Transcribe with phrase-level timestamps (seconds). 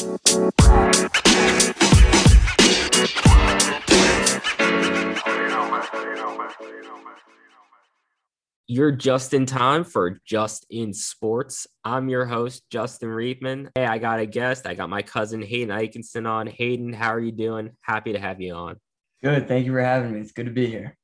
[0.00, 0.12] You're
[8.92, 11.66] just in time for Just in Sports.
[11.84, 13.68] I'm your host, Justin Reedman.
[13.74, 14.66] Hey, I got a guest.
[14.66, 16.46] I got my cousin Hayden Eikenson on.
[16.46, 17.72] Hayden, how are you doing?
[17.82, 18.76] Happy to have you on.
[19.22, 19.48] Good.
[19.48, 20.20] Thank you for having me.
[20.20, 20.96] It's good to be here.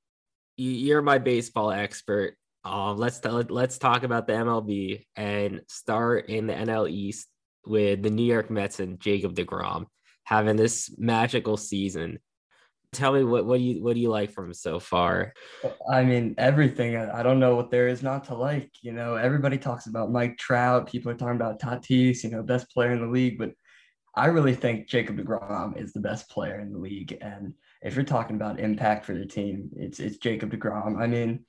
[0.57, 2.35] You're my baseball expert.
[2.65, 7.29] Um, let's let's talk about the MLB and start in the NL East
[7.67, 9.87] with the New York Mets and Jacob DeGrom
[10.25, 12.19] having this magical season
[12.93, 15.33] tell me what what do you what do you like from him so far?
[15.91, 16.97] I mean everything.
[16.97, 18.71] I don't know what there is not to like.
[18.83, 20.89] You know, everybody talks about Mike Trout.
[20.89, 22.25] People are talking about Tatis.
[22.25, 23.51] You know, best player in the league, but
[24.15, 27.19] I really think Jacob Degrom is the best player in the league.
[27.21, 30.99] And if you're talking about impact for the team, it's it's Jacob Degrom.
[30.99, 31.45] I mean,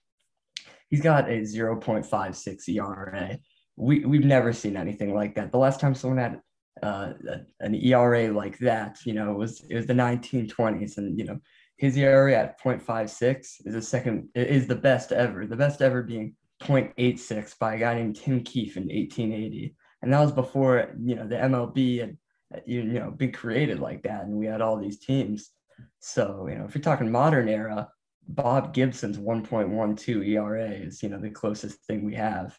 [0.89, 3.39] he's got a 0.56 ERA.
[3.77, 5.51] We we've never seen anything like that.
[5.51, 6.41] The last time someone had
[6.83, 7.13] uh,
[7.59, 11.39] an ERA like that, you know, it was it was the 1920s, and you know,
[11.77, 15.45] his ERA at 0.56 is the second is the best ever.
[15.45, 20.19] The best ever being 0.86 by a guy named Tim Keefe in 1880, and that
[20.19, 22.17] was before you know the MLB had
[22.65, 25.51] you know been created like that, and we had all these teams.
[25.99, 27.89] So you know, if you're talking modern era,
[28.27, 32.57] Bob Gibson's 1.12 ERA is you know the closest thing we have.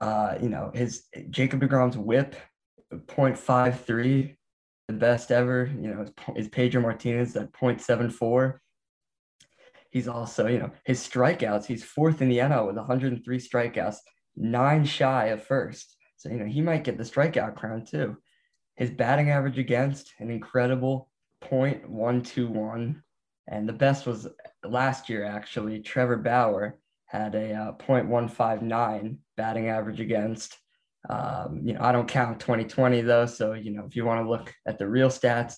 [0.00, 2.36] Uh, you know, his Jacob DeGrom's WHIP
[2.92, 4.36] 0.53,
[4.88, 5.70] the best ever.
[5.80, 8.58] You know, is Pedro Martinez at 0.74.
[9.90, 13.96] He's also, you know, his strikeouts, he's fourth in the NL with 103 strikeouts,
[14.36, 15.96] nine shy of first.
[16.16, 18.16] So, you know, he might get the strikeout crown too.
[18.76, 21.10] His batting average against an incredible
[21.44, 23.00] 0.121.
[23.48, 24.28] And the best was
[24.64, 25.80] last year, actually.
[25.80, 30.58] Trevor Bauer had a uh, 0.159 batting average against
[31.08, 33.26] um, you know, I don't count 2020 though.
[33.26, 35.54] So, you know, if you want to look at the real stats,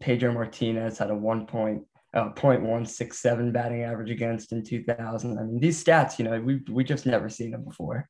[0.00, 5.38] Pedro Martinez had a one point, uh, 0.167 batting average against in 2000.
[5.38, 8.08] I mean, these stats, you know, we we just never seen them before.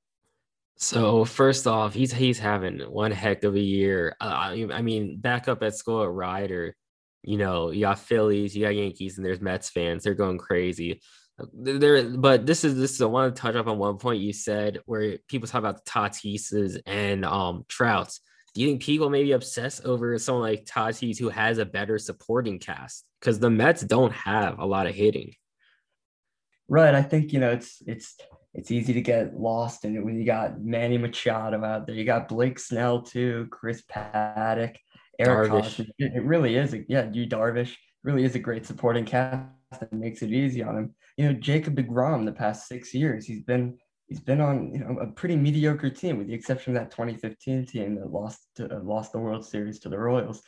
[0.79, 4.17] So first off, he's he's having one heck of a year.
[4.21, 6.75] Uh, I mean, back up at school at Rider,
[7.23, 10.05] you know, you got Phillies, you got Yankees, and there's Mets fans.
[10.05, 11.01] They're going crazy
[11.53, 14.33] there but this is this is I want to touch up on one point you
[14.33, 18.21] said where people talk about the Tatises and um Trouts.
[18.55, 22.59] Do you think people maybe obsess over someone like Tatis who has a better supporting
[22.59, 23.05] cast?
[23.21, 25.35] Because the Mets don't have a lot of hitting.
[26.69, 26.95] Right.
[26.95, 28.17] I think you know it's it's
[28.55, 31.95] it's easy to get lost in it when you got Manny Machado out there.
[31.95, 34.77] You got Blake Snell too, Chris Paddack,
[35.19, 35.87] Eric Darvish.
[35.99, 36.73] It really is.
[36.73, 40.77] A, yeah, you Darvish really is a great supporting cast that makes it easy on
[40.79, 44.81] him you know, Jacob DeGrom the past six years, he's been he's been on you
[44.81, 48.77] know a pretty mediocre team with the exception of that 2015 team that lost to,
[48.77, 50.43] uh, lost the World Series to the Royals.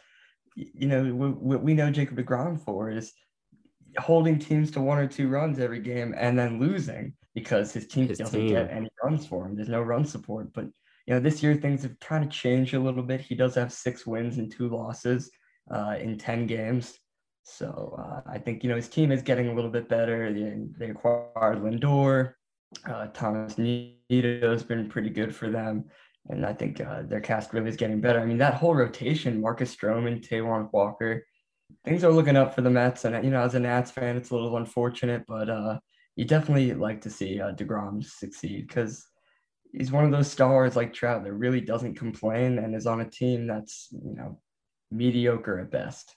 [0.55, 3.13] You know what we know Jacob DeGrom for is
[3.97, 8.09] holding teams to one or two runs every game and then losing because his team
[8.09, 8.51] his doesn't team.
[8.51, 9.57] get any runs for him.
[9.57, 10.53] There's no run support.
[10.53, 10.67] But
[11.07, 13.21] you know this year things have kind of changed a little bit.
[13.21, 15.31] He does have six wins and two losses
[15.71, 16.99] uh, in 10 games.
[17.49, 20.33] So uh, I think you know his team is getting a little bit better.
[20.33, 22.35] They, they acquired Lindor,
[22.89, 25.85] uh, Tomas Nido has been pretty good for them,
[26.29, 28.21] and I think uh, their cast really is getting better.
[28.21, 31.25] I mean that whole rotation: Marcus Stroman, Taijuan Walker,
[31.85, 33.05] things are looking up for the Mets.
[33.05, 35.79] And you know, as a Nats fan, it's a little unfortunate, but uh,
[36.17, 39.07] you definitely like to see uh, Degrom succeed because
[39.73, 43.09] he's one of those stars like Trout that really doesn't complain and is on a
[43.09, 44.39] team that's you know
[44.91, 46.15] mediocre at best.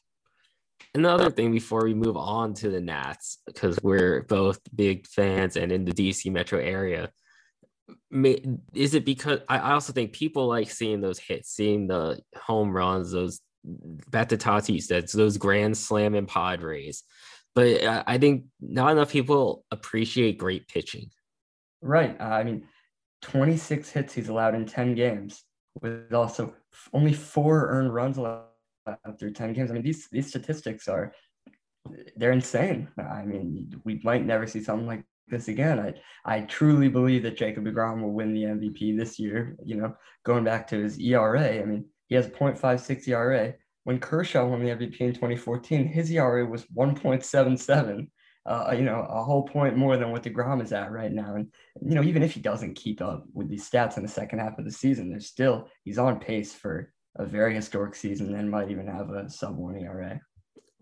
[0.94, 5.72] Another thing before we move on to the Nats, because we're both big fans and
[5.72, 7.12] in the DC metro area,
[8.74, 13.12] is it because I also think people like seeing those hits, seeing the home runs,
[13.12, 17.04] those back to Tatis, that's those grand slam and Padres.
[17.54, 21.10] But I think not enough people appreciate great pitching.
[21.82, 22.20] Right.
[22.20, 22.66] Uh, I mean,
[23.24, 25.44] 26 hits he's allowed in 10 games,
[25.82, 26.54] with also
[26.94, 28.46] only four earned runs allowed
[29.20, 29.72] through 10 games.
[29.72, 31.14] I mean, these these statistics are
[32.16, 32.88] they're insane.
[32.98, 35.80] I mean, we might never see something like this again.
[35.80, 35.94] I
[36.26, 39.56] I truly believe that Jacob DeGrom will win the MVP this year.
[39.66, 43.54] You know, going back to his ERA, I mean, he has 0.56 ERA.
[43.84, 48.08] When Kershaw won the MVP in 2014, his ERA was 1.77.
[48.46, 51.36] Uh, you know, a whole point more than what DeGrom is at right now.
[51.36, 51.48] And,
[51.82, 54.58] you know, even if he doesn't keep up with these stats in the second half
[54.58, 58.72] of the season, there's still, he's on pace for a very historic season and might
[58.72, 60.20] even have a sub one ERA.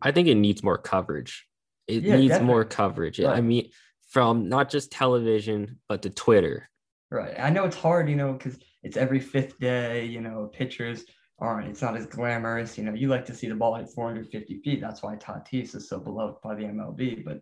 [0.02, 1.46] I think it needs more coverage.
[1.88, 2.48] It yeah, needs definitely.
[2.48, 3.20] more coverage.
[3.20, 3.38] Right.
[3.38, 3.70] I mean,
[4.10, 6.70] from not just television, but to Twitter.
[7.12, 7.34] Right.
[7.40, 11.04] I know it's hard, you know, because it's every fifth day, you know, pitchers
[11.40, 11.68] aren't.
[11.68, 12.78] It's not as glamorous.
[12.78, 14.82] You know, you like to see the ball at 450 feet.
[14.82, 17.26] That's why Tatis is so beloved by the MLB.
[17.26, 17.42] But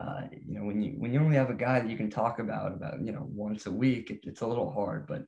[0.00, 2.38] uh, you know, when you when you only have a guy that you can talk
[2.38, 5.06] about about you know once a week, it, it's a little hard.
[5.06, 5.22] But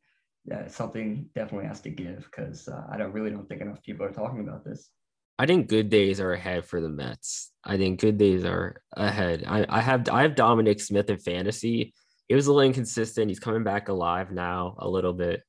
[0.48, 4.06] yeah, something definitely has to give because uh, I don't really don't think enough people
[4.06, 4.90] are talking about this.
[5.38, 7.52] I think good days are ahead for the Mets.
[7.64, 9.44] I think good days are ahead.
[9.46, 11.94] I, I have I have Dominic Smith in fantasy.
[12.28, 13.28] He was a little inconsistent.
[13.28, 15.42] He's coming back alive now a little bit.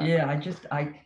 [0.00, 1.00] Yeah, I just I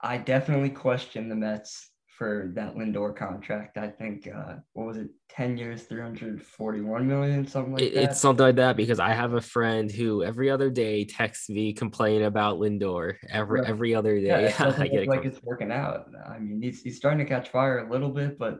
[0.00, 3.78] I definitely question the Mets for that Lindor contract.
[3.78, 7.94] I think uh, what was it, ten years, three hundred forty-one million, something like it,
[7.94, 8.02] that.
[8.02, 11.72] It's something like that because I have a friend who every other day texts me
[11.72, 14.26] complaining about Lindor every every other day.
[14.26, 16.08] Yeah, it I get like it's working out.
[16.28, 18.58] I mean, he's he's starting to catch fire a little bit, but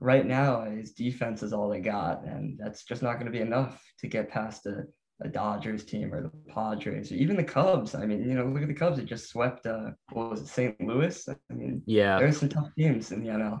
[0.00, 3.40] right now his defense is all they got, and that's just not going to be
[3.40, 4.84] enough to get past a
[5.22, 7.94] a Dodgers team or the Padres or even the Cubs.
[7.94, 8.98] I mean, you know, look at the Cubs.
[8.98, 9.66] It just swept.
[9.66, 10.80] Uh, what was it, St.
[10.80, 11.28] Louis?
[11.28, 13.60] I mean, yeah, there's some tough teams in the NL.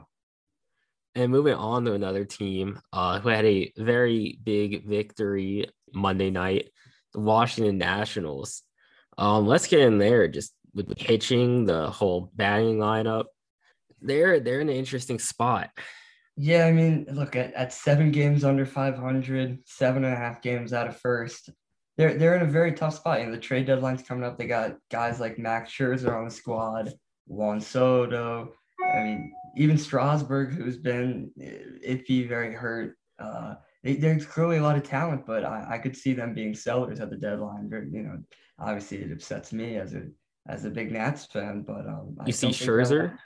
[1.14, 6.68] And moving on to another team uh, who had a very big victory Monday night,
[7.14, 8.62] the Washington Nationals.
[9.16, 13.24] Um, let's get in there just with the pitching, the whole batting lineup.
[14.02, 15.70] They're they're in an interesting spot.
[16.36, 20.72] Yeah, I mean, look at, at seven games under 500, seven and a half games
[20.72, 21.50] out of first.
[21.96, 23.20] They're they're in a very tough spot.
[23.20, 24.36] You know, the trade deadline's coming up.
[24.36, 26.92] They got guys like Max Scherzer on the squad,
[27.26, 28.52] Juan Soto.
[28.94, 31.30] I mean, even Strasburg, who's been
[31.86, 32.98] iffy, very hurt.
[33.18, 36.54] Uh, they, there's clearly a lot of talent, but I, I could see them being
[36.54, 37.70] sellers at the deadline.
[37.90, 38.18] You know,
[38.58, 40.02] obviously it upsets me as a
[40.48, 43.16] as a big Nats fan, but um, you see Scherzer,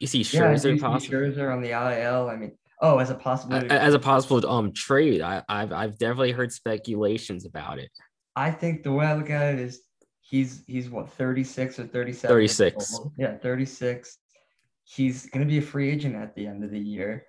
[0.00, 1.14] you see Scherzer, yeah, possible.
[1.14, 2.28] Scherzer on the IL.
[2.28, 5.22] I mean, oh, as a possibility, as a possible um trade.
[5.22, 7.90] I, I've I've definitely heard speculations about it.
[8.34, 9.80] I think the way I look at it is
[10.28, 14.18] he's he's what 36 or 37 36 yeah 36
[14.84, 17.26] he's going to be a free agent at the end of the year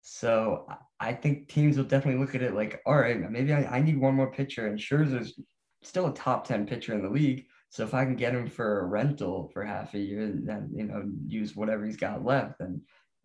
[0.00, 0.66] so
[0.98, 3.98] i think teams will definitely look at it like all right maybe i, I need
[3.98, 5.38] one more pitcher and Scherzer's
[5.82, 8.80] still a top 10 pitcher in the league so if I can get him for
[8.80, 12.80] a rental for half a year, then you know use whatever he's got left and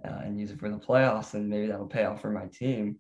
[0.06, 2.98] uh, and use it for the playoffs, and maybe that'll pay off for my team.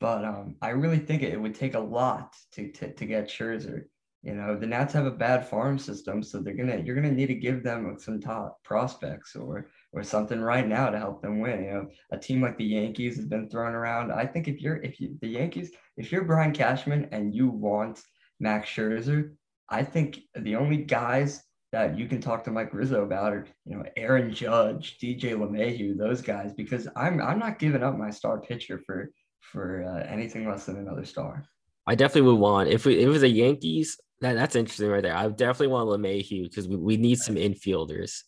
[0.00, 3.28] But um, I really think it, it would take a lot to, to to get
[3.28, 3.84] Scherzer.
[4.22, 7.28] You know, the Nats have a bad farm system, so they're gonna you're gonna need
[7.28, 11.64] to give them some top prospects or or something right now to help them win.
[11.64, 14.12] You know, a team like the Yankees has been thrown around.
[14.12, 18.02] I think if you're if you the Yankees, if you're Brian Cashman and you want
[18.40, 19.32] Max Scherzer,
[19.68, 23.76] I think the only guys that you can talk to Mike Rizzo about are, you
[23.76, 28.40] know, Aaron Judge, DJ LeMahieu, those guys, because I'm I'm not giving up my star
[28.40, 31.44] pitcher for for uh, anything less than another star.
[31.86, 33.98] I definitely would want if, we, if it was a Yankees.
[34.20, 35.16] That, that's interesting right there.
[35.16, 38.22] I definitely want LeMahieu because we, we need some infielders.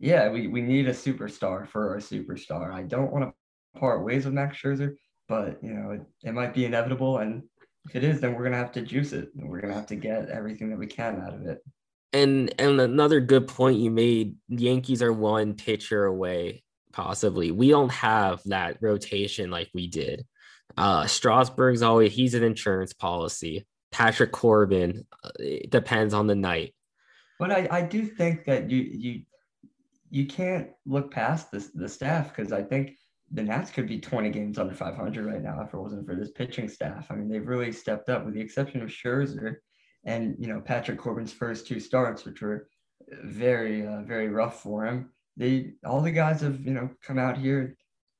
[0.00, 2.72] Yeah, we, we need a superstar for our superstar.
[2.72, 4.94] I don't want to part ways with Max Scherzer,
[5.28, 7.42] but you know it, it might be inevitable, and
[7.86, 9.30] if it is, then we're gonna have to juice it.
[9.34, 11.62] We're gonna have to get everything that we can out of it.
[12.12, 17.50] And and another good point you made: Yankees are one pitcher away, possibly.
[17.50, 20.26] We don't have that rotation like we did.
[20.76, 23.66] Uh, Strasburg's always he's an insurance policy.
[23.92, 26.74] Patrick Corbin uh, it depends on the night.
[27.38, 29.22] But I, I do think that you you
[30.10, 32.96] you can't look past this the staff because I think
[33.34, 36.30] the Nats could be 20 games under 500 right now if it wasn't for this
[36.30, 37.08] pitching staff.
[37.10, 39.56] I mean, they've really stepped up with the exception of Scherzer
[40.04, 42.68] and, you know, Patrick Corbin's first two starts, which were
[43.24, 45.10] very, uh, very rough for him.
[45.36, 47.76] They, all the guys have, you know, come out here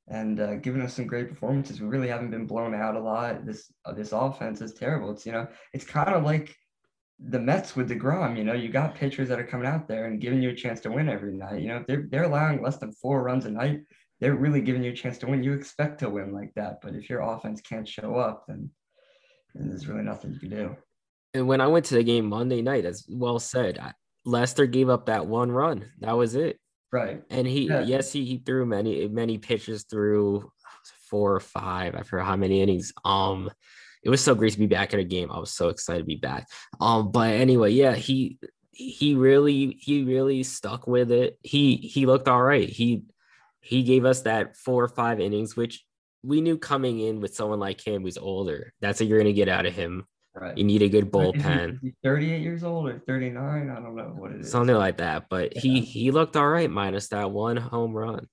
[0.09, 1.80] and uh, given us some great performances.
[1.80, 3.47] We really haven't been blown out a lot.
[3.47, 5.12] This, uh, this offense is terrible.
[5.12, 6.56] It's, you know, it's kind of like
[7.21, 10.21] the Mets with DeGrom, you know, you got pitchers that are coming out there and
[10.21, 11.62] giving you a chance to win every night.
[11.62, 13.83] You know, they're, they're allowing less than four runs a night
[14.25, 15.45] they're really giving you a chance to win.
[15.45, 18.71] You expect to win like that, but if your offense can't show up, then,
[19.54, 20.76] then there's really nothing you can do.
[21.35, 23.78] And when I went to the game Monday night, as well said,
[24.25, 25.90] Lester gave up that one run.
[25.99, 26.59] That was it.
[26.90, 27.23] Right.
[27.28, 27.83] And he, yeah.
[27.83, 30.50] yes, he, he threw many many pitches through
[31.11, 31.95] four or five.
[31.95, 32.95] I forgot how many innings.
[33.04, 33.50] Um,
[34.02, 35.31] it was so great to be back in a game.
[35.31, 36.49] I was so excited to be back.
[36.81, 38.38] Um, but anyway, yeah, he
[38.71, 41.38] he really he really stuck with it.
[41.43, 42.69] He he looked all right.
[42.71, 43.02] He
[43.64, 45.85] he gave us that four or five innings, which
[46.23, 48.73] we knew coming in with someone like him who's older.
[48.80, 50.06] That's what you're going to get out of him.
[50.35, 50.56] Right.
[50.59, 51.78] You need a good bullpen.
[51.80, 53.71] He, 38 years old or 39.
[53.71, 54.50] I don't know what it is.
[54.50, 55.26] Something like that.
[55.30, 55.61] But yeah.
[55.62, 58.26] he he looked all right, minus that one home run.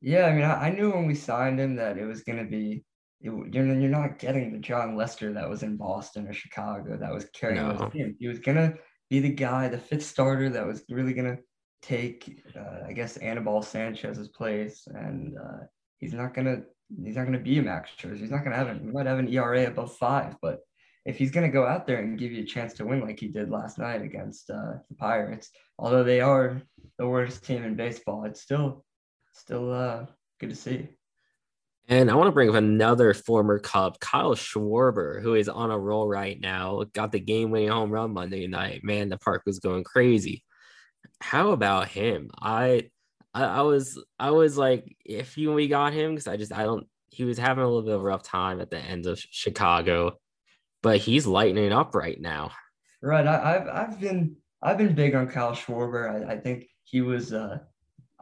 [0.00, 2.50] Yeah, I mean, I, I knew when we signed him that it was going to
[2.50, 2.84] be.
[3.20, 7.12] It, you're, you're not getting the Jon Lester that was in Boston or Chicago that
[7.12, 7.90] was carrying no.
[7.92, 8.16] teams.
[8.18, 8.78] He was going to
[9.10, 11.42] be the guy, the fifth starter that was really going to
[11.82, 15.64] take, uh, I guess, Anibal Sanchez's place, and uh,
[15.98, 16.62] he's not gonna
[17.04, 18.18] he's not gonna be a Max Scherzer.
[18.18, 18.80] He's not gonna have it.
[18.80, 20.60] He might have an ERA above five, but
[21.06, 23.28] if he's gonna go out there and give you a chance to win like he
[23.28, 26.60] did last night against uh, the Pirates, although they are
[26.98, 28.84] the worst team in baseball, it's still
[29.32, 30.06] still uh,
[30.38, 30.88] good to see.
[31.88, 35.78] And I want to bring up another former Cub, Kyle Schwarber, who is on a
[35.78, 36.84] roll right now.
[36.92, 38.84] Got the game-winning home run Monday night.
[38.84, 40.44] Man, the park was going crazy.
[41.20, 42.30] How about him?
[42.40, 42.90] I,
[43.34, 46.64] I, I was, I was like, if you we got him, because I just, I
[46.64, 46.86] don't.
[47.08, 50.18] He was having a little bit of a rough time at the end of Chicago,
[50.80, 52.52] but he's lightening up right now.
[53.02, 53.26] Right.
[53.26, 56.28] I, have I've been, I've been big on Kyle Schwarber.
[56.28, 57.32] I, I think he was.
[57.32, 57.58] Uh,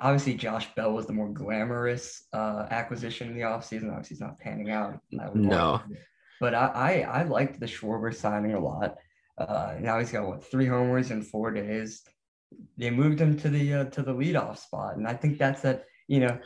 [0.01, 3.91] obviously Josh Bell was the more glamorous uh, acquisition in the offseason.
[3.91, 4.99] Obviously, he's not panning out.
[5.11, 5.83] No.
[6.41, 6.67] But I,
[7.07, 8.97] I, I liked the Schwarber signing a lot.
[9.37, 12.03] Uh, now he's got what three homers in four days.
[12.77, 15.85] They moved him to the uh, to the leadoff spot, and I think that's that
[16.07, 16.39] you know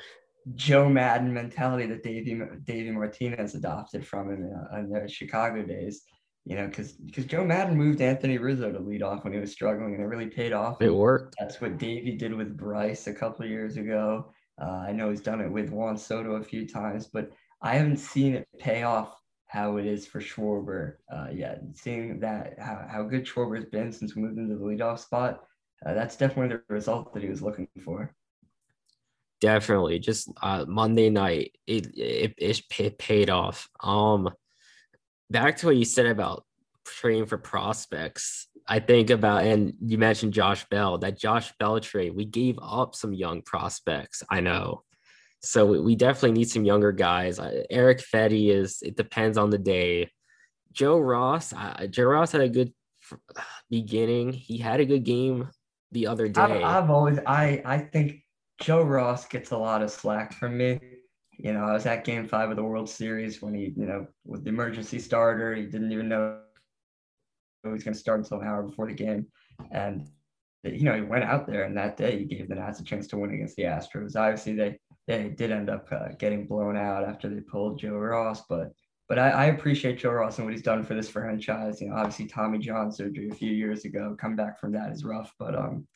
[0.55, 5.63] Joe Maddon mentality that Davey Davey Martinez adopted from him in, uh, in the Chicago
[5.63, 6.03] days
[6.45, 9.53] you know, because because Joe Maddon moved Anthony Rizzo to lead off when he was
[9.53, 10.83] struggling, and it really paid off.
[10.83, 11.37] It worked.
[11.39, 14.33] That's what Davey did with Bryce a couple of years ago.
[14.61, 17.31] Uh, I know he's done it with Juan Soto a few times, but
[17.63, 19.17] I haven't seen it pay off
[19.47, 21.63] how it is for Schwarber uh, yet.
[21.75, 25.45] Seeing that how, how good Schwarber's been since we moved into the leadoff spot,
[25.85, 28.15] uh, that's definitely the result that he was looking for.
[29.41, 33.69] Definitely, just uh, Monday night, it, it it paid off.
[33.81, 34.31] Um,
[35.31, 36.45] back to what you said about
[36.85, 42.15] trading for prospects, I think about, and you mentioned Josh Bell, that Josh Bell trade,
[42.15, 44.23] we gave up some young prospects.
[44.31, 44.83] I know.
[45.41, 47.41] So we, we definitely need some younger guys.
[47.71, 50.11] Erick Fedde is, it depends on the day.
[50.73, 52.73] Joe Ross, uh, Joe Ross had a good
[53.69, 54.33] beginning.
[54.33, 55.51] He had a good game
[55.93, 56.41] the other day.
[56.41, 58.23] I've, I've always, I, I think
[58.61, 60.81] Joe Ross gets a lot of slack from me
[61.43, 64.07] you know, I was at game five of the World Series when he, you know,
[64.25, 65.55] was the emergency starter.
[65.55, 66.39] He didn't even know
[67.65, 69.27] he was going to start until an hour before the game.
[69.73, 70.09] And,
[70.63, 73.09] you know, he went out there and that day he gave the Nats a chance
[73.09, 74.15] to win against the Astros.
[74.15, 78.43] Obviously, they, they did end up uh, getting blown out after they pulled Joe Ross,
[78.49, 78.73] but
[79.09, 81.81] but I, I, appreciate Joe Ross and what he's done for this franchise.
[81.81, 85.05] You know, obviously Tommy John surgery a few years ago, come back from that is
[85.05, 85.87] rough, but um,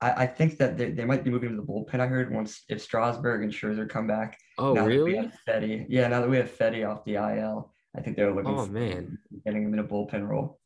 [0.00, 2.00] I, I think that they, they might be moving to the bullpen.
[2.00, 4.38] I heard once if Strasburg and Scherzer come back.
[4.56, 5.30] Oh, really?
[5.46, 6.08] Fedde, yeah.
[6.08, 8.54] Now that we have Fedde off the IL, I think they're looking.
[8.54, 10.58] Oh man, getting him in a bullpen role.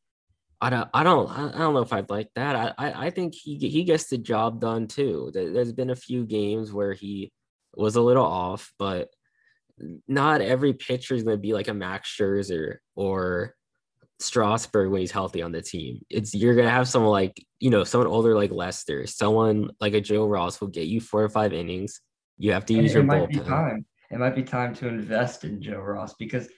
[0.61, 2.55] I don't, I don't, I don't know if I'd like that.
[2.55, 5.31] I, I, I think he he gets the job done too.
[5.35, 7.33] There's been a few games where he
[7.75, 9.09] was a little off, but
[10.07, 13.55] not every pitcher is going to be like a Max Scherzer or
[14.23, 16.01] Strasburg when he's healthy on the team.
[16.09, 20.01] It's you're gonna have someone like you know someone older like Lester, someone like a
[20.01, 22.01] Joe Ross will get you four or five innings.
[22.39, 23.33] You have to use your might bullpen.
[23.33, 23.87] Be time.
[24.11, 26.49] It might be time to invest in Joe Ross because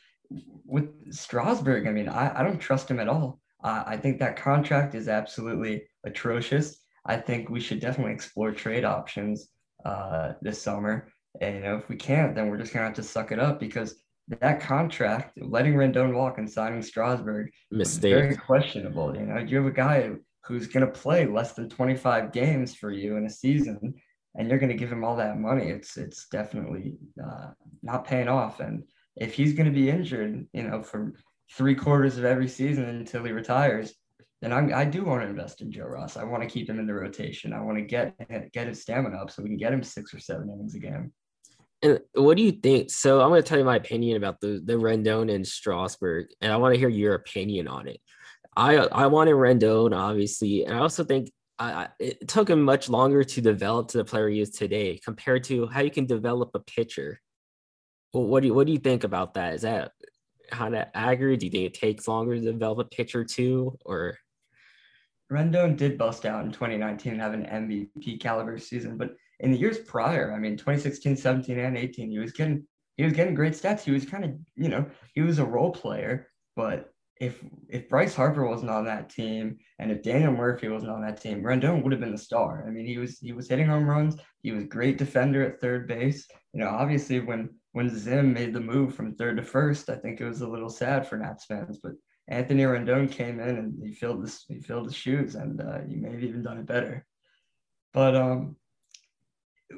[0.64, 3.40] with Strasburg, I mean, I, I don't trust him at all.
[3.62, 6.78] Uh, I think that contract is absolutely atrocious.
[7.06, 9.48] I think we should definitely explore trade options
[9.84, 11.08] uh, this summer.
[11.40, 13.60] And you know, if we can't, then we're just gonna have to suck it up
[13.60, 13.96] because
[14.40, 19.14] that contract, letting Rendon walk and signing Strasburg, mistake, very questionable.
[19.14, 20.12] You know, you have a guy
[20.44, 23.94] who's going to play less than 25 games for you in a season,
[24.34, 25.68] and you're going to give him all that money.
[25.68, 27.48] It's it's definitely uh,
[27.82, 28.60] not paying off.
[28.60, 28.84] And
[29.16, 31.12] if he's going to be injured, you know, for
[31.52, 33.92] three quarters of every season until he retires,
[34.40, 36.16] then I'm, I do want to invest in Joe Ross.
[36.16, 37.52] I want to keep him in the rotation.
[37.52, 38.14] I want to get
[38.52, 41.12] get his stamina up so we can get him six or seven innings a game.
[41.84, 42.90] And what do you think?
[42.90, 46.50] So I'm going to tell you my opinion about the the Rendon and Strasburg, and
[46.50, 48.00] I want to hear your opinion on it.
[48.56, 51.30] I I wanted Rendon obviously, and I also think
[52.00, 55.66] it took him much longer to develop to the player he is today compared to
[55.66, 57.20] how you can develop a pitcher.
[58.14, 59.54] Well, what do you what do you think about that?
[59.54, 59.92] Is that
[60.50, 61.40] kind of accurate?
[61.40, 64.16] Do you think it takes longer to develop a pitcher too, or?
[65.30, 69.58] Rendon did bust out in 2019 and have an MVP caliber season, but in the
[69.58, 73.54] years prior, I mean, 2016, 17, and 18, he was getting he was getting great
[73.54, 73.80] stats.
[73.80, 76.28] He was kind of, you know, he was a role player.
[76.54, 81.02] But if if Bryce Harper wasn't on that team and if Daniel Murphy wasn't on
[81.02, 82.64] that team, Rendon would have been the star.
[82.66, 84.16] I mean, he was he was hitting home runs.
[84.42, 86.26] He was great defender at third base.
[86.52, 90.20] You know, obviously when when Zim made the move from third to first, I think
[90.20, 91.78] it was a little sad for Nats fans.
[91.82, 91.92] But
[92.28, 95.96] Anthony Rendon came in and he filled this he filled the shoes and uh, he
[95.96, 97.04] may have even done it better.
[97.92, 98.56] But um,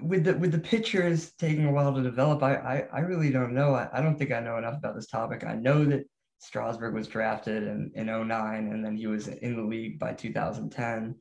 [0.03, 3.55] with the with the pitchers taking a while to develop, I I, I really don't
[3.55, 3.75] know.
[3.75, 5.45] I, I don't think I know enough about this topic.
[5.45, 6.07] I know that
[6.39, 11.15] Strasburg was drafted in, in 09 and then he was in the league by 2010.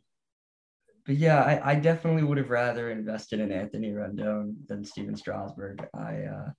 [1.05, 5.87] but yeah, I, I definitely would have rather invested in Anthony Rendon than Stephen Strasburg.
[5.93, 6.49] I uh,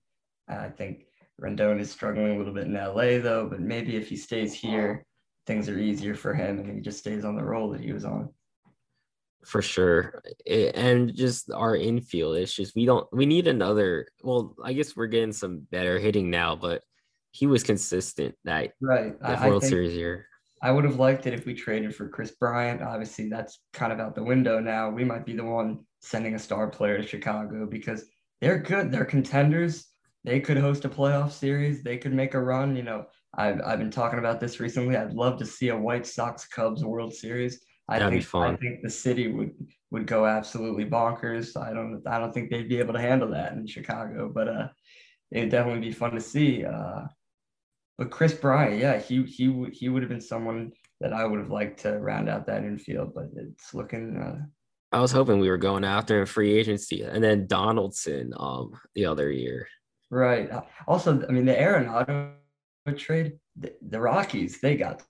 [0.48, 1.06] I think
[1.40, 5.04] Rendon is struggling a little bit in LA though, but maybe if he stays here,
[5.46, 8.04] things are easier for him and he just stays on the role that he was
[8.04, 8.30] on.
[9.44, 10.22] For sure.
[10.44, 14.96] It, and just our infield, it's just we don't we need another well, I guess
[14.96, 16.82] we're getting some better hitting now, but
[17.30, 19.20] he was consistent that right.
[19.20, 20.26] That World Series year.
[20.62, 22.82] I would have liked it if we traded for Kris Bryant.
[22.82, 24.90] Obviously, that's kind of out the window now.
[24.90, 28.06] We might be the one sending a star player to Chicago because
[28.40, 28.90] they're good.
[28.90, 29.86] They're contenders.
[30.24, 31.82] They could host a playoff series.
[31.82, 32.74] They could make a run.
[32.74, 34.96] You know, I've, I've been talking about this recently.
[34.96, 37.60] I'd love to see a White Sox Cubs World Series.
[37.88, 38.34] I That'd think.
[38.34, 39.54] I think the city would
[39.90, 41.56] would go absolutely bonkers.
[41.56, 44.68] I don't I don't think they'd be able to handle that in Chicago, but uh,
[45.30, 46.64] it'd definitely be fun to see.
[46.64, 47.02] Uh,
[47.96, 51.50] but Kris Bryant, yeah, he he he would have been someone that I would have
[51.50, 54.16] liked to round out that infield, but it's looking.
[54.16, 54.44] Uh,
[54.92, 59.06] I was hoping we were going after in free agency, and then Donaldson, um, the
[59.06, 59.68] other year.
[60.10, 60.50] Right.
[60.50, 62.32] Uh, also, I mean, the Arenado
[62.96, 65.02] trade, the, the Rockies, they got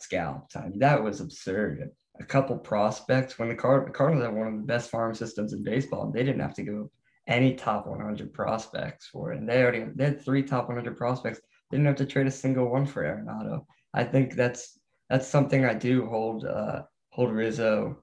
[0.00, 0.56] scalped.
[0.56, 1.90] I mean, that was absurd.
[2.20, 5.62] A couple prospects when the Card- Cardinals have one of the best farm systems in
[5.62, 6.10] baseball.
[6.10, 6.90] They didn't have to go
[7.28, 11.40] any top 100 prospects for it, and they already they had three top 100 prospects
[11.70, 13.64] They didn't have to trade a single one for Arenado.
[13.94, 14.78] I think that's
[15.08, 18.02] that's something I do hold uh, hold Rizzo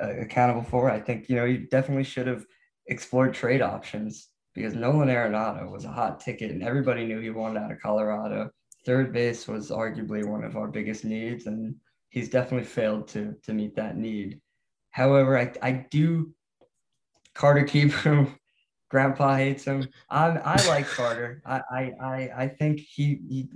[0.00, 0.90] uh, accountable for.
[0.90, 2.44] I think you know he definitely should have
[2.86, 7.60] explored trade options because Nolan Arenado was a hot ticket and everybody knew he wanted
[7.60, 8.50] out of Colorado.
[8.84, 11.74] Third base was arguably one of our biggest needs, and
[12.10, 14.40] he's definitely failed to to meet that need.
[14.90, 16.32] However, I, I do
[17.34, 18.34] Carter Kieboom
[18.90, 19.86] Grandpa hates him.
[20.10, 21.42] I I like Carter.
[21.44, 21.60] I
[22.00, 23.48] I I think he he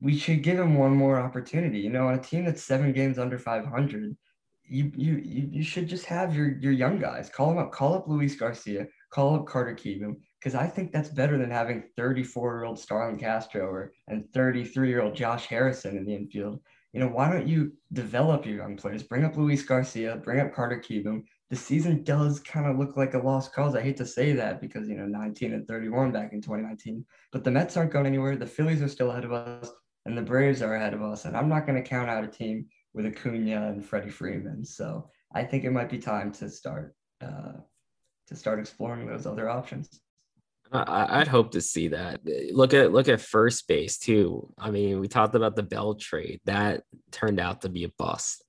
[0.00, 1.80] we should give him one more opportunity.
[1.80, 4.16] You know, on a team that's seven games under 500,
[4.64, 7.28] you you you should just have your your young guys.
[7.28, 7.72] Call him up.
[7.72, 8.86] Call up Luis Garcia.
[9.10, 13.18] Call up Carter Kieboom because I think that's better than having 34 year old Starlin
[13.18, 16.60] Castro or and 33 year old Josh Harrison in the infield.
[16.92, 19.02] You know, why don't you develop your young players?
[19.02, 20.16] Bring up Luis Garcia.
[20.16, 23.74] Bring up Carter Kieboom the season does kind of look like a lost cause.
[23.74, 27.42] I hate to say that because, you know, 19 and 31 back in 2019, but
[27.42, 28.36] the Mets aren't going anywhere.
[28.36, 29.70] The Phillies are still ahead of us
[30.04, 31.24] and the Braves are ahead of us.
[31.24, 34.64] And I'm not going to count out a team with Acuna and Freddie Freeman.
[34.64, 37.52] So I think it might be time to start, uh,
[38.26, 40.00] to start exploring those other options.
[40.72, 42.20] I'd hope to see that.
[42.52, 44.52] Look at look at first base too.
[44.58, 46.40] I mean, we talked about the Bell trade.
[46.44, 48.44] That turned out to be a bust.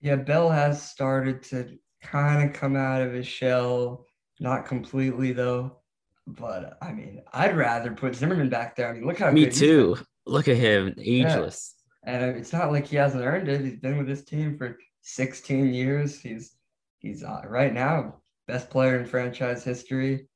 [0.00, 4.06] Yeah, Bell has started to kind of come out of his shell,
[4.38, 5.78] not completely though.
[6.26, 8.88] But I mean, I'd rather put Zimmerman back there.
[8.88, 9.96] I mean, look how me too.
[10.26, 11.74] Look at him, ageless.
[12.06, 12.12] Yeah.
[12.12, 13.60] And it's not like he hasn't earned it.
[13.60, 16.20] He's been with this team for 16 years.
[16.20, 16.52] He's
[17.00, 18.20] he's uh, right now
[18.50, 20.26] best player in franchise history.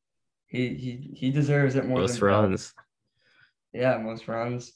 [0.54, 1.98] He he he deserves it more.
[1.98, 2.72] Most runs.
[3.72, 4.72] Yeah, most runs.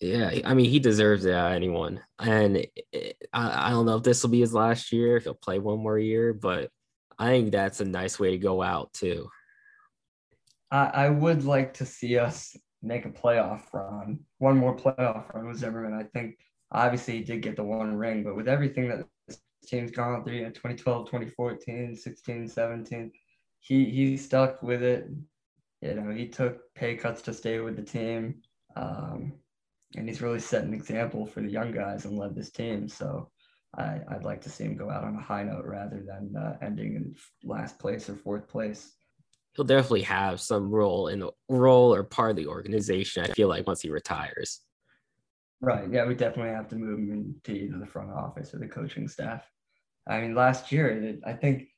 [0.00, 2.00] Yeah, I mean, he deserves it anyone.
[2.18, 5.34] And it, I, I don't know if this will be his last year, if he'll
[5.34, 6.70] play one more year, but
[7.18, 9.28] I think that's a nice way to go out too.
[10.70, 15.48] I, I would like to see us make a playoff run, one more playoff run
[15.48, 15.92] with Zimmerman.
[15.92, 16.38] I think
[16.72, 20.36] obviously he did get the one ring, but with everything that this team's gone through,
[20.36, 23.12] you know, 2012, 2014, 16, 17,
[23.64, 25.08] he he stuck with it.
[25.80, 28.42] You know, he took pay cuts to stay with the team.
[28.76, 29.32] Um,
[29.96, 32.88] and he's really set an example for the young guys and led this team.
[32.88, 33.30] So
[33.76, 36.58] I, would like to see him go out on a high note rather than uh,
[36.60, 38.92] ending in last place or fourth place.
[39.52, 43.24] He'll definitely have some role in the role or part of the organization.
[43.24, 44.60] I feel like once he retires.
[45.60, 45.88] Right.
[45.90, 49.08] Yeah, we definitely have to move him into either the front office or the coaching
[49.08, 49.48] staff.
[50.06, 51.68] I mean, last year, I think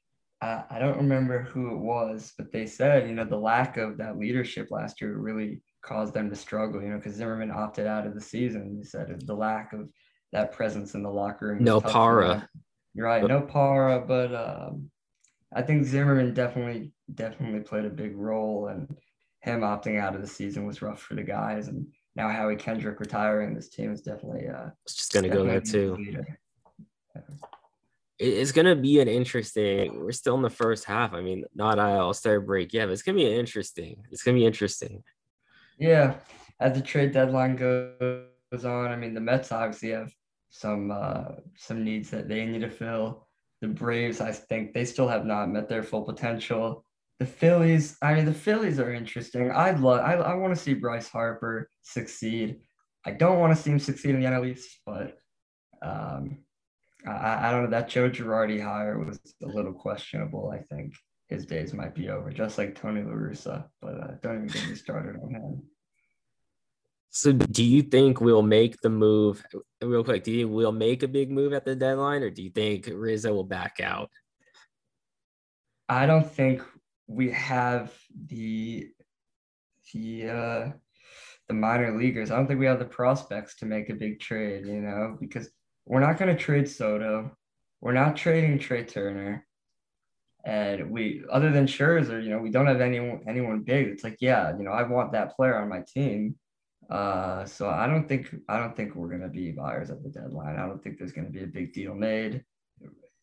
[0.42, 3.96] uh, I don't remember who it was, but they said, you know, the lack of
[3.99, 8.07] that leadership last year really caused them to struggle, you know, because Zimmerman opted out
[8.07, 8.77] of the season.
[8.77, 9.88] He said the lack of
[10.33, 11.64] that presence in the locker room.
[11.64, 12.49] No Parra.
[12.92, 14.90] You're right, no Parra, but um,
[15.55, 18.94] I think Zimmerman definitely definitely played a big role, and
[19.40, 21.68] him opting out of the season was rough for the guys.
[21.68, 24.49] And now Howie Kendrick retiring, this team is definitely.
[24.49, 25.96] Uh, it's just gonna go there too.
[25.99, 27.22] Yeah.
[28.18, 30.00] It's gonna be an interesting.
[30.00, 31.12] We're still in the first half.
[31.12, 34.05] I mean, not I all star break yet, but it's gonna be interesting.
[34.11, 35.02] It's gonna be interesting.
[35.79, 36.14] Yeah,
[36.59, 40.11] as the trade deadline goes on, I mean the Mets obviously have
[40.48, 43.26] some uh, some needs that they need to fill.
[43.61, 46.85] The Braves, I think, they still have not met their full potential.
[47.18, 49.50] The Phillies, I mean, the Phillies are interesting.
[49.50, 52.61] I'd love, I, I want to see Bryce Harper succeed.
[53.07, 55.16] I don't want to see him succeed in the NL East, but
[55.81, 56.38] um,
[57.07, 57.71] I, I don't know.
[57.71, 60.53] That Joe Girardi hire was a little questionable.
[60.53, 60.95] I think
[61.29, 63.64] his days might be over, just like Tony La Russa.
[63.81, 65.62] But uh, don't even get me started on him.
[67.11, 69.42] So, do you think we'll make the move
[69.83, 70.25] real quick?
[70.25, 73.33] Do you we'll make a big move at the deadline, or do you think Rizzo
[73.33, 74.11] will back out?
[75.88, 76.62] I don't think
[77.07, 77.92] we have
[78.27, 78.88] the
[79.95, 80.69] the uh,
[81.49, 82.31] the minor leaguers.
[82.31, 84.66] I don't think we have the prospects to make a big trade.
[84.66, 85.49] You know, because
[85.87, 87.31] we're not going to trade Soto.
[87.81, 89.46] We're not trading Trea Turner.
[90.44, 93.88] And we, other than Scherzer, you know, we don't have anyone anyone big.
[93.88, 96.37] It's like, yeah, you know, I want that player on my team.
[96.88, 100.57] Uh, so I don't think I don't think we're gonna be buyers at the deadline.
[100.57, 102.44] I don't think there's gonna be a big deal made.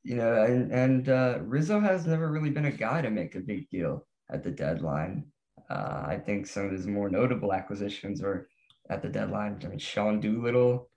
[0.04, 3.39] You know, and and uh, Rizzo has never really been a guy to make a
[3.39, 5.26] big deal at the deadline.
[5.69, 8.49] Uh, I think some of his more notable acquisitions were
[8.89, 9.62] at the deadline.
[9.63, 10.89] I mean, Sean Doolittle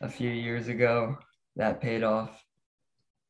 [0.00, 1.16] a few years ago
[1.56, 2.42] that paid off.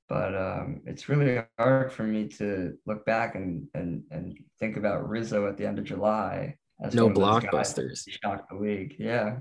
[0.08, 5.08] But um, it's really hard for me to look back and and and think about
[5.08, 8.08] Rizzo at the end of July as no blockbusters.
[8.08, 9.38] Shock the league, yeah.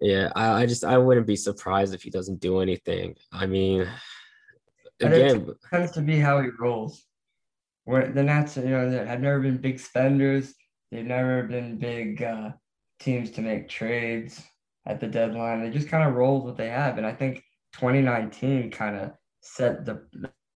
[0.00, 3.16] Yeah, I, I just I wouldn't be surprised if he doesn't do anything.
[3.32, 3.88] I mean,
[5.00, 7.04] again, it tends to be how he rolls.
[7.84, 10.54] Where the Nats, you know, have never been big spenders.
[10.92, 12.50] They've never been big uh,
[13.00, 14.40] teams to make trades
[14.86, 15.62] at the deadline.
[15.62, 17.42] They just kind of rolled what they have, and I think
[17.74, 20.06] 2019 kind of set the,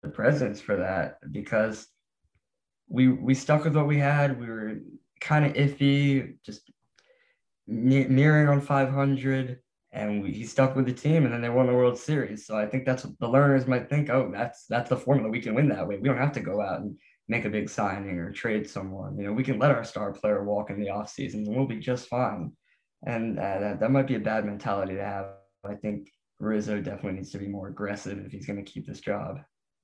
[0.04, 1.88] the precedence for that because
[2.88, 4.40] we we stuck with what we had.
[4.40, 4.78] We were
[5.20, 6.72] kind of iffy, just
[7.68, 9.60] nearing on 500,
[9.92, 12.46] and we, he stuck with the team, and then they won the World Series.
[12.46, 14.10] So I think that's what the Lerners might think.
[14.10, 15.30] Oh, that's that's the formula.
[15.30, 15.98] We can win that way.
[15.98, 19.18] We don't have to go out and make a big signing or trade someone.
[19.18, 21.80] You know, we can let our star player walk in the offseason and we'll be
[21.80, 22.52] just fine.
[23.06, 25.26] And uh, that, that might be a bad mentality to have.
[25.64, 26.10] I think
[26.40, 29.40] Rizzo definitely needs to be more aggressive if he's going to keep this job.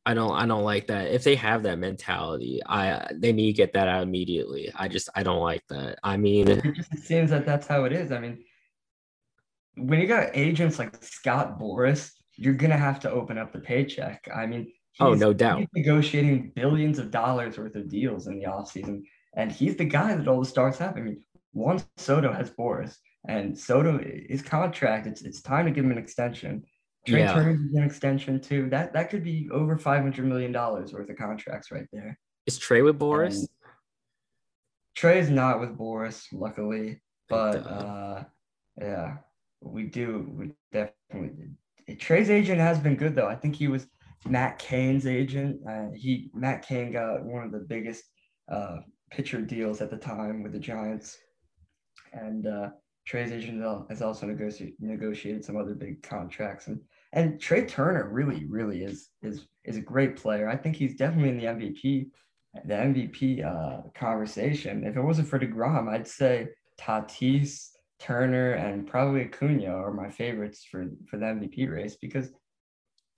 [0.07, 1.11] I don't I don't like that.
[1.11, 4.71] If they have that mentality, I they need to get that out immediately.
[4.73, 5.99] I just I don't like that.
[6.01, 8.13] I mean, it just seems that that's how it is.
[8.13, 8.41] I mean,
[9.75, 14.29] when you got agents like Scott Boras, you're gonna have to open up the paycheck.
[14.33, 19.01] I mean, oh no doubt, negotiating billions of dollars worth of deals in the offseason.
[19.35, 20.95] and he's the guy that all the stars have.
[20.95, 22.95] I mean, Juan Soto has Boras,
[23.27, 23.99] and Soto
[24.29, 25.07] his contract.
[25.07, 26.63] It's it's time to give him an extension.
[27.07, 27.33] Trea yeah.
[27.33, 28.69] Turner's an extension too.
[28.69, 32.17] That that could be over five hundred million dollars worth of contracts right there.
[32.45, 33.39] Is Trea with Boras?
[33.39, 33.47] And
[34.95, 38.23] Trea is not with Boras, luckily, but uh,
[38.79, 39.17] yeah,
[39.61, 40.27] we do.
[40.33, 41.49] We definitely.
[41.99, 43.27] Trea's agent has been good though.
[43.27, 43.87] I think he was
[44.27, 45.61] Matt Cain's agent.
[45.69, 48.03] Uh, he Matt Cain got one of the biggest
[48.51, 48.77] uh,
[49.11, 51.17] pitcher deals at the time with the Giants,
[52.11, 52.45] and
[53.07, 56.81] Trea's agent has also negotiated negotiated some other big contracts and
[57.13, 60.49] and Trea Turner really, really is is is a great player.
[60.49, 62.09] I think he's definitely in the MVP,
[62.65, 64.83] the MVP uh, conversation.
[64.85, 70.65] If it wasn't for Degrom, I'd say Tatis, Turner, and probably Acuna are my favorites
[70.69, 72.29] for for the MVP race because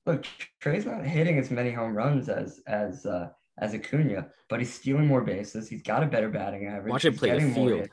[0.06, 0.25] look,
[0.62, 5.08] Trea's not hitting as many home runs as as uh, as Acuna, but he's stealing
[5.08, 5.67] more bases.
[5.67, 6.91] He's got a better batting average.
[6.91, 7.89] Watch him play the field.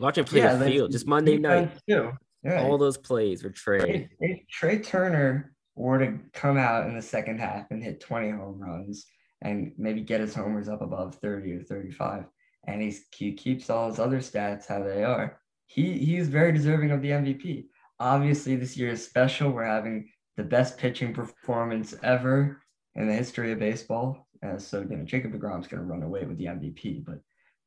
[0.00, 0.92] Watch him play yeah, the field.
[0.92, 1.72] Just Monday night.
[1.88, 2.12] Too.
[2.42, 2.62] Yeah.
[2.62, 3.82] All those plays were Trea.
[3.82, 8.30] If, if Trea Turner were to come out in the second half and hit 20
[8.30, 9.06] home runs
[9.42, 12.24] and maybe get his homers up above 30 or 35,
[12.66, 16.90] and he's, he keeps all his other stats how they are, he he's very deserving
[16.90, 17.66] of the MVP.
[17.98, 19.50] Obviously, this year is special.
[19.50, 22.62] We're having the best pitching performance ever
[22.94, 24.28] in the history of baseball.
[24.44, 27.20] Uh, so you know, Jacob Degrom's going to run away with the MVP, but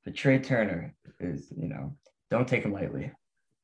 [0.05, 1.95] but Trea Turner is you know
[2.31, 3.11] don't take him lightly.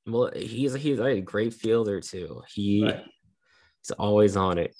[0.08, 2.42] Well, he's he's a great fielder too.
[2.54, 3.04] He right.
[3.82, 4.76] he's always on it.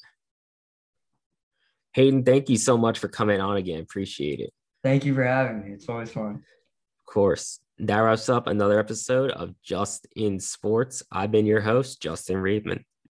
[1.94, 3.80] Hayden, thank you so much for coming on again.
[3.80, 4.52] Appreciate it.
[4.84, 5.74] Thank you for having me.
[5.74, 6.36] It's always fun.
[6.36, 7.60] Of course.
[7.80, 11.04] That wraps up another episode of Just in Sports.
[11.12, 12.84] I've been your host, Justin Reedman.